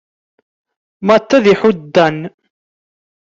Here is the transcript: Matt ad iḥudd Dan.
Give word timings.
Matt 1.05 1.29
ad 1.37 1.45
iḥudd 1.53 1.81
Dan. 1.95 2.17